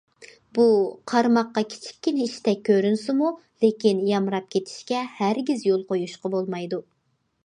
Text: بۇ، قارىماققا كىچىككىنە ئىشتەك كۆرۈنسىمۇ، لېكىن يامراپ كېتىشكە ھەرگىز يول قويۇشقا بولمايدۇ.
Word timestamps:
بۇ، 0.57 0.63
قارىماققا 1.11 1.61
كىچىككىنە 1.73 2.23
ئىشتەك 2.27 2.63
كۆرۈنسىمۇ، 2.69 3.29
لېكىن 3.65 4.01
يامراپ 4.13 4.47
كېتىشكە 4.57 5.03
ھەرگىز 5.19 5.67
يول 5.69 5.85
قويۇشقا 5.93 6.33
بولمايدۇ. 6.37 6.81